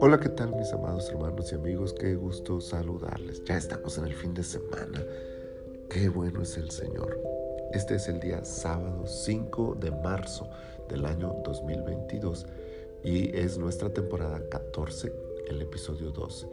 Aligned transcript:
Hola, 0.00 0.20
¿qué 0.20 0.28
tal 0.28 0.54
mis 0.54 0.70
amados 0.74 1.08
hermanos 1.08 1.50
y 1.50 1.54
amigos? 1.54 1.94
Qué 1.94 2.14
gusto 2.14 2.60
saludarles. 2.60 3.42
Ya 3.44 3.56
estamos 3.56 3.96
en 3.96 4.04
el 4.04 4.12
fin 4.12 4.34
de 4.34 4.42
semana. 4.42 5.02
Qué 5.88 6.10
bueno 6.10 6.42
es 6.42 6.58
el 6.58 6.70
Señor. 6.70 7.18
Este 7.72 7.94
es 7.94 8.06
el 8.08 8.20
día 8.20 8.44
sábado 8.44 9.06
5 9.06 9.78
de 9.80 9.90
marzo 9.92 10.50
del 10.90 11.06
año 11.06 11.36
2022 11.42 12.46
y 13.02 13.34
es 13.34 13.56
nuestra 13.56 13.88
temporada 13.90 14.46
14, 14.50 15.12
el 15.48 15.62
episodio 15.62 16.10
12. 16.10 16.46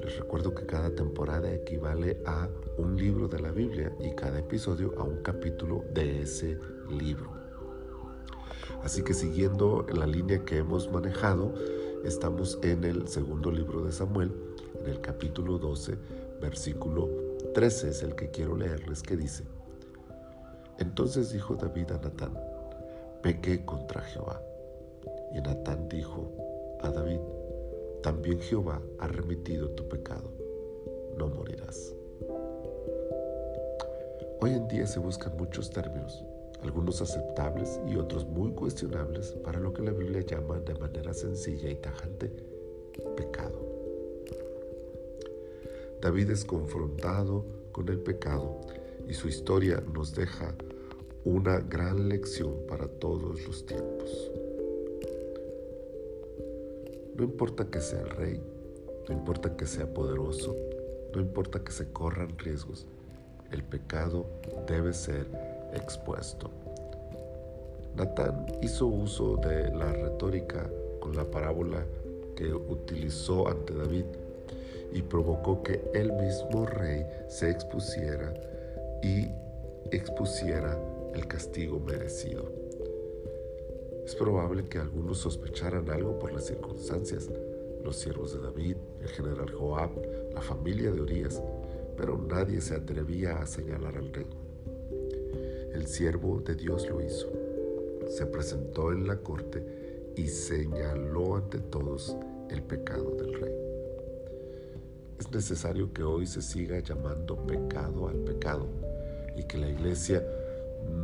Les 0.00 0.18
recuerdo 0.18 0.54
que 0.54 0.66
cada 0.66 0.90
temporada 0.90 1.50
equivale 1.50 2.18
a 2.26 2.48
un 2.76 2.96
libro 2.96 3.26
de 3.26 3.40
la 3.40 3.52
Biblia 3.52 3.90
y 4.00 4.14
cada 4.14 4.40
episodio 4.40 4.94
a 4.98 5.02
un 5.02 5.22
capítulo 5.22 5.84
de 5.94 6.20
ese 6.22 6.58
libro. 6.90 7.37
Así 8.82 9.02
que 9.02 9.14
siguiendo 9.14 9.86
la 9.92 10.06
línea 10.06 10.44
que 10.44 10.58
hemos 10.58 10.90
manejado, 10.90 11.52
Estamos 12.04 12.58
en 12.62 12.84
el 12.84 13.08
segundo 13.08 13.50
libro 13.50 13.84
de 13.84 13.90
Samuel, 13.90 14.32
en 14.80 14.86
el 14.88 15.00
capítulo 15.00 15.58
12, 15.58 15.96
versículo 16.40 17.08
13 17.54 17.88
es 17.88 18.02
el 18.04 18.14
que 18.14 18.30
quiero 18.30 18.56
leerles 18.56 19.02
que 19.02 19.16
dice, 19.16 19.42
Entonces 20.78 21.32
dijo 21.32 21.56
David 21.56 21.90
a 21.90 21.98
Natán, 21.98 22.38
pequé 23.20 23.64
contra 23.64 24.00
Jehová. 24.02 24.40
Y 25.34 25.40
Natán 25.40 25.88
dijo 25.88 26.30
a 26.80 26.90
David, 26.90 27.20
también 28.02 28.40
Jehová 28.40 28.80
ha 29.00 29.08
remitido 29.08 29.68
tu 29.70 29.88
pecado, 29.88 30.32
no 31.16 31.26
morirás. 31.28 31.94
Hoy 34.40 34.52
en 34.52 34.68
día 34.68 34.86
se 34.86 35.00
buscan 35.00 35.36
muchos 35.36 35.68
términos 35.68 36.24
algunos 36.62 37.00
aceptables 37.00 37.80
y 37.86 37.96
otros 37.96 38.26
muy 38.26 38.52
cuestionables 38.52 39.32
para 39.44 39.60
lo 39.60 39.72
que 39.72 39.82
la 39.82 39.92
Biblia 39.92 40.20
llama 40.22 40.58
de 40.60 40.74
manera 40.74 41.14
sencilla 41.14 41.70
y 41.70 41.76
tajante 41.76 42.32
pecado. 43.16 43.58
David 46.00 46.30
es 46.30 46.44
confrontado 46.44 47.44
con 47.72 47.88
el 47.88 47.98
pecado 47.98 48.60
y 49.08 49.14
su 49.14 49.28
historia 49.28 49.82
nos 49.92 50.14
deja 50.14 50.54
una 51.24 51.58
gran 51.58 52.08
lección 52.08 52.54
para 52.68 52.86
todos 52.86 53.46
los 53.46 53.66
tiempos. 53.66 54.30
No 57.16 57.24
importa 57.24 57.66
que 57.66 57.80
sea 57.80 58.00
el 58.00 58.10
rey, 58.10 58.40
no 59.08 59.14
importa 59.14 59.56
que 59.56 59.66
sea 59.66 59.92
poderoso, 59.92 60.54
no 61.12 61.20
importa 61.20 61.64
que 61.64 61.72
se 61.72 61.90
corran 61.92 62.38
riesgos, 62.38 62.86
el 63.50 63.64
pecado 63.64 64.26
debe 64.68 64.92
ser 64.92 65.26
expuesto. 65.74 66.50
Natán 67.96 68.46
hizo 68.62 68.86
uso 68.86 69.36
de 69.36 69.70
la 69.70 69.92
retórica 69.92 70.70
con 71.00 71.16
la 71.16 71.24
parábola 71.24 71.84
que 72.36 72.54
utilizó 72.54 73.48
ante 73.48 73.74
David 73.74 74.04
y 74.92 75.02
provocó 75.02 75.62
que 75.62 75.82
el 75.94 76.12
mismo 76.12 76.64
rey 76.66 77.04
se 77.28 77.50
expusiera 77.50 78.32
y 79.02 79.28
expusiera 79.90 80.78
el 81.14 81.26
castigo 81.26 81.80
merecido. 81.80 82.44
Es 84.04 84.14
probable 84.14 84.64
que 84.68 84.78
algunos 84.78 85.18
sospecharan 85.18 85.90
algo 85.90 86.18
por 86.18 86.32
las 86.32 86.46
circunstancias, 86.46 87.28
los 87.84 87.96
siervos 87.96 88.32
de 88.32 88.40
David, 88.40 88.76
el 89.02 89.08
general 89.08 89.50
Joab, 89.52 89.90
la 90.32 90.40
familia 90.40 90.90
de 90.90 91.00
Urias, 91.00 91.42
pero 91.96 92.16
nadie 92.16 92.60
se 92.60 92.76
atrevía 92.76 93.38
a 93.38 93.46
señalar 93.46 93.96
al 93.96 94.12
rey. 94.12 94.26
El 95.72 95.86
siervo 95.86 96.40
de 96.40 96.54
Dios 96.54 96.88
lo 96.88 97.00
hizo. 97.00 97.30
Se 98.08 98.26
presentó 98.26 98.92
en 98.92 99.06
la 99.06 99.16
corte 99.18 100.12
y 100.16 100.26
señaló 100.26 101.36
ante 101.36 101.58
todos 101.58 102.16
el 102.50 102.62
pecado 102.62 103.14
del 103.16 103.34
rey. 103.34 103.54
Es 105.18 105.30
necesario 105.30 105.92
que 105.92 106.02
hoy 106.02 106.26
se 106.26 106.42
siga 106.42 106.78
llamando 106.78 107.36
pecado 107.46 108.08
al 108.08 108.16
pecado 108.18 108.66
y 109.36 109.44
que 109.44 109.58
la 109.58 109.68
iglesia 109.68 110.24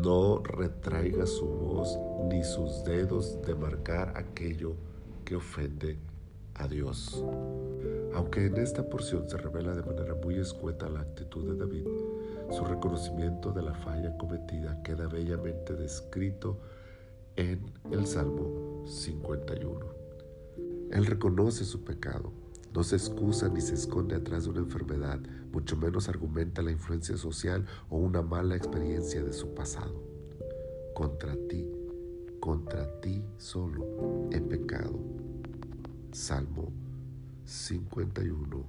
no 0.02 0.42
retraiga 0.42 1.26
su 1.26 1.46
voz 1.46 1.98
ni 2.28 2.42
sus 2.42 2.84
dedos 2.84 3.40
de 3.42 3.54
marcar 3.54 4.12
aquello 4.16 4.74
que 5.24 5.36
ofende 5.36 5.98
a 6.54 6.68
Dios. 6.68 7.22
Aunque 8.14 8.46
en 8.46 8.56
esta 8.58 8.88
porción 8.88 9.28
se 9.28 9.36
revela 9.36 9.74
de 9.74 9.82
manera 9.82 10.14
muy 10.14 10.36
escueta 10.36 10.88
la 10.88 11.00
actitud 11.00 11.50
de 11.50 11.56
David, 11.56 11.86
su 12.50 12.64
reconocimiento 12.64 13.50
de 13.50 13.62
la 13.62 13.74
falla 13.74 14.16
cometida 14.16 14.80
queda 14.84 15.08
bellamente 15.08 15.74
descrito 15.74 16.60
en 17.34 17.72
el 17.90 18.06
Salmo 18.06 18.84
51. 18.86 19.86
Él 20.92 21.06
reconoce 21.06 21.64
su 21.64 21.82
pecado, 21.82 22.32
no 22.72 22.84
se 22.84 22.94
excusa 22.94 23.48
ni 23.48 23.60
se 23.60 23.74
esconde 23.74 24.14
atrás 24.14 24.44
de 24.44 24.50
una 24.50 24.60
enfermedad, 24.60 25.18
mucho 25.52 25.76
menos 25.76 26.08
argumenta 26.08 26.62
la 26.62 26.70
influencia 26.70 27.16
social 27.16 27.66
o 27.90 27.96
una 27.96 28.22
mala 28.22 28.54
experiencia 28.54 29.24
de 29.24 29.32
su 29.32 29.54
pasado. 29.54 30.00
Contra 30.94 31.34
ti, 31.48 31.68
contra 32.38 33.00
ti 33.00 33.24
solo 33.38 34.28
he 34.30 34.40
pecado. 34.40 35.00
Salmo 36.12 36.83
51, 37.46 38.64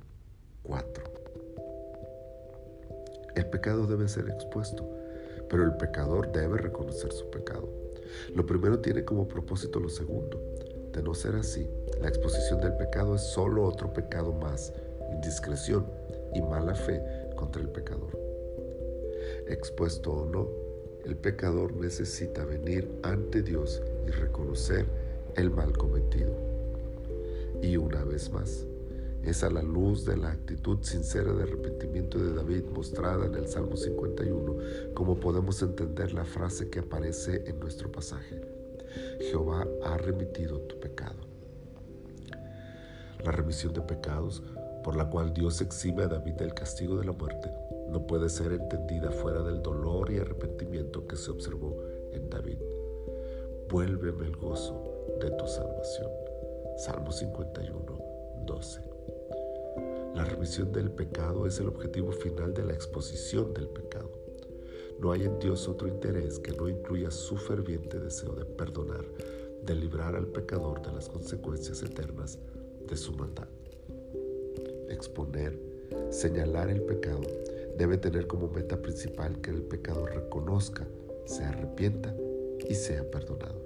4. 0.63 1.03
El 3.36 3.46
pecado 3.47 3.88
debe 3.88 4.08
ser 4.08 4.30
expuesto, 4.30 4.90
pero 5.50 5.63
el 5.63 5.78
pecador 5.78 6.31
debe 6.31 6.58
reconocer 6.58 7.12
su 7.13 7.30
pecado. 7.30 7.69
Lo 8.34 8.46
primero 8.46 8.80
tiene 8.80 9.06
como 9.06 9.28
propósito 9.28 9.80
lo 9.80 9.90
segundo. 9.90 10.41
De 10.91 11.02
no 11.02 11.13
ser 11.13 11.36
así, 11.36 11.69
la 12.02 12.09
exposición 12.09 12.59
del 12.59 12.75
pecado 12.75 13.16
es 13.16 13.22
solo 13.22 13.63
otro 13.63 13.94
pecado 13.94 14.34
más, 14.34 14.74
indiscreción 15.12 15.86
y 16.34 16.42
mala 16.42 16.75
fe 16.75 17.02
contra 17.36 17.62
el 17.62 17.69
pecador. 17.69 18.18
Expuesto 19.47 20.12
o 20.12 20.25
no, 20.25 20.50
el 21.06 21.16
pecador 21.16 21.74
necesita 21.75 22.44
venir 22.44 23.00
ante 23.03 23.42
Dios 23.42 23.81
y 24.06 24.12
reconocer 24.12 24.86
el 25.36 25.50
mal 25.50 25.78
cometido. 25.78 26.34
Y 27.62 27.78
una 27.78 28.04
vez 28.04 28.32
más, 28.32 28.66
es 29.24 29.44
a 29.44 29.50
la 29.50 29.64
luz 29.64 30.06
de 30.06 30.18
la 30.18 30.32
actitud 30.32 30.78
sincera 30.84 31.34
de 31.34 31.44
arrepentimiento 31.44 32.20
de 32.20 32.34
David 32.34 32.66
mostrada 32.74 33.26
en 33.26 33.34
el 33.34 33.48
Salmo 33.48 33.76
51 33.76 34.58
como 34.94 35.20
podemos 35.20 35.62
entender 35.64 36.14
la 36.14 36.26
frase 36.26 36.70
que 36.70 36.80
aparece 36.80 37.44
en 37.48 37.60
nuestro 37.60 37.92
pasaje. 37.92 38.40
Jehová 39.20 39.68
ha 39.84 39.98
remitido 39.98 40.60
tu 40.60 40.80
pecado. 40.80 41.26
La 43.24 43.32
remisión 43.32 43.74
de 43.74 43.82
pecados 43.82 44.44
por 44.84 44.96
la 44.96 45.10
cual 45.10 45.34
Dios 45.34 45.60
exime 45.62 46.04
a 46.04 46.08
David 46.08 46.34
del 46.34 46.54
castigo 46.54 46.96
de 46.98 47.06
la 47.06 47.12
muerte 47.12 47.52
no 47.90 48.06
puede 48.06 48.30
ser 48.30 48.52
entendida 48.52 49.10
fuera 49.10 49.42
del 49.42 49.64
dolor 49.64 50.12
y 50.12 50.20
arrepentimiento 50.20 51.08
que 51.08 51.16
se 51.16 51.32
observó 51.32 51.82
en 52.12 52.30
David. 52.30 52.60
Vuélveme 53.70 54.28
el 54.28 54.36
gozo 54.36 55.18
de 55.20 55.32
tu 55.32 55.48
salvación. 55.48 56.25
Salmo 56.78 57.09
51, 57.09 58.00
12. 58.46 58.81
La 60.13 60.25
remisión 60.25 60.74
del 60.74 60.91
pecado 60.91 61.47
es 61.47 61.58
el 61.62 61.69
objetivo 61.69 62.12
final 62.12 62.53
de 62.53 62.66
la 62.66 62.74
exposición 62.74 63.53
del 63.53 63.69
pecado. 63.69 64.12
No 65.00 65.13
hay 65.13 65.24
en 65.24 65.40
Dios 65.40 65.69
otro 65.69 65.88
interés 65.88 66.38
que 66.40 66.52
no 66.52 66.68
incluya 66.68 67.12
su 67.12 67.38
ferviente 67.38 67.97
deseo 67.97 68.34
de 68.34 68.44
perdonar, 68.44 69.06
de 69.63 69.74
librar 69.74 70.18
al 70.18 70.28
pecador 70.28 70.81
de 70.81 70.91
las 70.91 71.08
consecuencias 71.08 71.81
eternas 71.81 72.40
de 72.86 72.97
su 72.97 73.13
maldad. 73.13 73.47
Exponer, 74.90 75.57
señalar 76.09 76.69
el 76.69 76.81
pecado 76.81 77.22
debe 77.78 77.97
tener 77.97 78.28
como 78.28 78.50
meta 78.50 78.81
principal 78.81 79.40
que 79.40 79.52
el 79.52 79.63
pecador 79.63 80.13
reconozca, 80.13 80.86
se 81.25 81.46
arrepienta 81.46 82.13
y 82.68 82.75
sea 82.75 83.09
perdonado. 83.09 83.65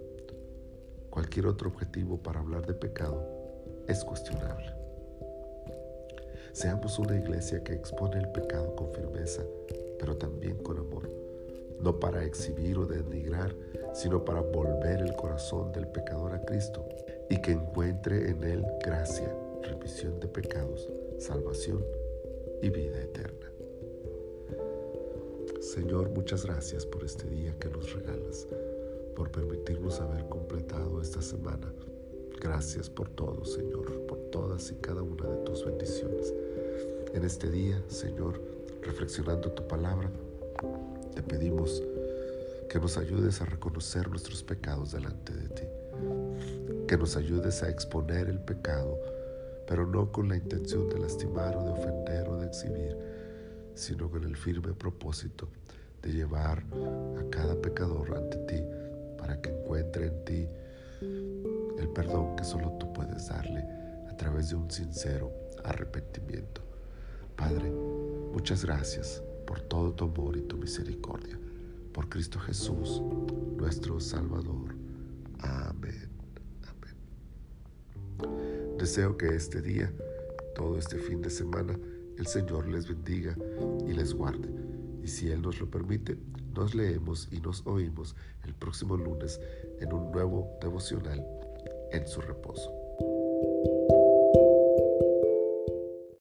Cualquier 1.10 1.48
otro 1.48 1.70
objetivo 1.70 2.18
para 2.18 2.40
hablar 2.40 2.66
de 2.66 2.74
pecado 2.74 3.26
es 3.88 4.04
cuestionable. 4.04 4.72
Seamos 6.54 7.00
una 7.00 7.18
iglesia 7.18 7.64
que 7.64 7.74
expone 7.74 8.20
el 8.20 8.30
pecado 8.32 8.76
con 8.76 8.92
firmeza, 8.92 9.44
pero 9.98 10.18
también 10.18 10.58
con 10.58 10.78
amor, 10.78 11.10
no 11.80 12.00
para 12.00 12.24
exhibir 12.24 12.78
o 12.78 12.86
denigrar, 12.86 13.56
sino 13.94 14.24
para 14.26 14.42
volver 14.42 15.02
el 15.02 15.16
corazón 15.16 15.72
del 15.72 15.88
pecador 15.88 16.34
a 16.34 16.42
Cristo 16.46 16.88
y 17.30 17.42
que 17.42 17.52
encuentre 17.52 18.30
en 18.30 18.44
él 18.44 18.66
gracia, 18.84 19.34
remisión 19.64 20.20
de 20.20 20.28
pecados, 20.28 20.90
salvación 21.18 21.84
y 22.62 22.70
vida 22.70 23.00
eterna. 23.02 23.52
Señor, 25.62 26.10
muchas 26.10 26.46
gracias 26.46 26.86
por 26.86 27.04
este 27.04 27.28
día 27.28 27.56
que 27.60 27.70
nos 27.70 27.94
regalas, 27.94 28.48
por 29.16 29.32
permitirnos 29.32 30.00
haber 30.00 30.26
completado 30.28 30.49
esta 31.10 31.24
semana 31.24 31.74
Gracias 32.40 32.88
por 32.88 33.10
todo, 33.10 33.44
Señor, 33.44 34.06
por 34.06 34.20
todas 34.30 34.70
y 34.70 34.76
cada 34.76 35.02
una 35.02 35.28
de 35.28 35.38
tus 35.38 35.66
bendiciones. 35.66 36.34
En 37.14 37.24
este 37.26 37.50
día, 37.50 37.82
Señor, 37.88 38.40
reflexionando 38.84 39.52
tu 39.52 39.68
palabra, 39.68 40.10
te 41.16 41.24
pedimos 41.24 41.84
que 42.70 42.80
nos 42.80 42.96
ayudes 42.98 43.42
a 43.42 43.46
reconocer 43.46 44.08
nuestros 44.08 44.44
pecados 44.44 44.92
delante 44.92 45.34
de 45.34 45.50
ti, 45.50 45.64
que 46.88 46.96
nos 46.96 47.18
ayudes 47.18 47.64
a 47.64 47.70
exponer 47.70 48.30
el 48.30 48.40
pecado, 48.40 48.98
pero 49.68 49.88
no 49.88 50.12
con 50.12 50.30
la 50.30 50.38
intención 50.38 50.88
de 50.90 51.00
lastimar 51.00 51.58
o 51.58 51.64
de 51.64 51.72
ofender 51.72 52.30
o 52.30 52.38
de 52.38 52.46
exhibir, 52.46 52.96
sino 53.74 54.12
con 54.12 54.24
el 54.24 54.38
firme 54.38 54.74
propósito 54.74 55.50
de 56.04 56.14
llevar 56.14 56.64
a 57.18 57.30
cada 57.32 57.60
pecador 57.60 58.16
ante 58.16 58.38
ti 58.46 58.64
para 59.18 59.42
que 59.42 59.50
encuentre 59.50 60.08
en 60.08 60.24
ti 60.24 60.48
el 61.02 61.90
perdón 61.90 62.36
que 62.36 62.44
solo 62.44 62.72
tú 62.80 62.92
puedes 62.94 63.28
darle 63.28 63.66
a 64.10 64.16
través 64.18 64.50
de 64.50 64.56
un 64.56 64.70
sincero 64.70 65.32
arrepentimiento. 65.64 66.62
Padre, 67.36 67.70
muchas 67.70 68.66
gracias 68.66 69.24
por 69.46 69.62
todo 69.62 69.94
tu 69.94 70.06
amor 70.06 70.38
y 70.38 70.42
tu 70.42 70.58
misericordia. 70.58 71.40
Por 71.94 72.10
Cristo 72.10 72.40
Jesús, 72.40 73.02
nuestro 73.58 74.00
Salvador. 74.00 74.76
Amén. 75.40 76.10
Amén. 76.68 76.96
Deseo 78.78 79.18
que 79.18 79.28
este 79.36 79.62
día, 79.62 79.92
todo 80.56 80.78
este 80.78 80.98
fin 80.98 81.22
de 81.22 81.30
semana, 81.30 81.80
el 82.18 82.28
Señor 82.28 82.68
les 82.68 82.88
bendiga 82.88 83.36
y 83.88 83.94
les 83.94 84.14
guarde. 84.14 84.50
Y 85.02 85.08
si 85.08 85.32
Él 85.32 85.42
nos 85.42 85.60
lo 85.60 85.72
permite, 85.72 86.18
nos 86.54 86.76
leemos 86.76 87.28
y 87.32 87.40
nos 87.42 87.66
oímos 87.66 88.16
el 88.46 88.54
próximo 88.56 88.98
lunes 88.98 89.40
en 89.80 89.94
un 89.94 90.12
nuevo 90.12 90.58
devocional 90.62 91.26
en 91.92 92.08
su 92.08 92.22
reposo. 92.22 92.72